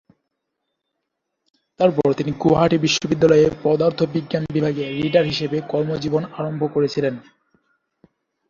তারপর 1.79 2.07
তিনি 2.13 2.31
গুয়াহাটি 2.41 2.77
বিশ্ববিদ্যালয়ে 2.77 3.45
পদার্থ 3.63 3.99
বিজ্ঞান 4.13 4.43
বিভাগে 4.53 4.83
রিডার 4.97 5.25
হিসেবে 5.25 5.57
কর্মজীবন 5.71 6.23
আরম্ভ 6.37 6.61
করেছিলেন। 6.73 7.13